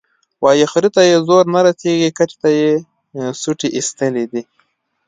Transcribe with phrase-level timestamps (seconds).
[0.43, 2.69] وایي خره ته یې زور نه رسېږي، کتې ته یې
[3.41, 4.41] سوټي ایستلي دي.